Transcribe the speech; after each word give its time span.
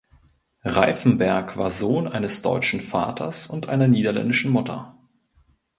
Reifenberg 0.65 1.57
war 1.57 1.69
Sohn 1.69 2.07
eines 2.07 2.41
deutschen 2.41 2.81
Vaters 2.81 3.45
und 3.45 3.69
einer 3.69 3.87
niederländischen 3.87 4.49
Mutter. 4.51 4.97